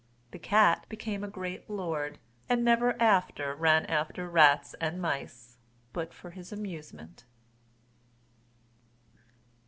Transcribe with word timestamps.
The 0.31 0.39
cat 0.39 0.87
became 0.89 1.23
a 1.23 1.27
great 1.27 1.69
lord, 1.69 2.17
and 2.49 2.65
never 2.65 2.99
after 2.99 3.53
ran 3.53 3.85
after 3.85 4.27
rats 4.27 4.73
and 4.81 4.99
mice 4.99 5.59
but 5.93 6.11
for 6.11 6.31
his 6.31 6.51
amusement. 6.51 7.25